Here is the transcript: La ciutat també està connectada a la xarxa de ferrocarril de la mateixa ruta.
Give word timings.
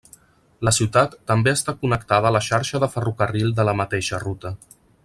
La 0.67 0.71
ciutat 0.77 1.13
també 1.33 1.53
està 1.57 1.75
connectada 1.83 2.31
a 2.31 2.35
la 2.37 2.43
xarxa 2.49 2.83
de 2.85 2.91
ferrocarril 2.95 3.57
de 3.61 3.69
la 3.71 3.79
mateixa 3.85 4.27
ruta. 4.27 4.57